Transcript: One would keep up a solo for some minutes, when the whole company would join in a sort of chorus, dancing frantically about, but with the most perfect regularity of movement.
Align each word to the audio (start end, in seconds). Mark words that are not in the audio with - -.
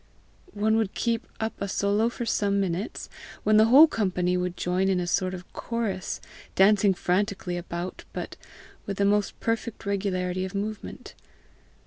One 0.55 0.77
would 0.77 0.95
keep 0.95 1.27
up 1.39 1.53
a 1.61 1.67
solo 1.67 2.09
for 2.09 2.25
some 2.25 2.59
minutes, 2.59 3.07
when 3.43 3.57
the 3.57 3.65
whole 3.65 3.85
company 3.85 4.35
would 4.35 4.57
join 4.57 4.89
in 4.89 4.99
a 4.99 5.05
sort 5.05 5.35
of 5.35 5.53
chorus, 5.53 6.19
dancing 6.55 6.95
frantically 6.95 7.55
about, 7.55 8.03
but 8.11 8.35
with 8.87 8.97
the 8.97 9.05
most 9.05 9.39
perfect 9.39 9.85
regularity 9.85 10.43
of 10.43 10.55
movement. 10.55 11.13